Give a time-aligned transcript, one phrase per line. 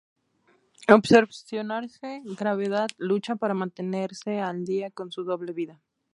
[0.87, 5.79] Obsesionarse, Gravedad lucha para mantenerse al día con su doble vida.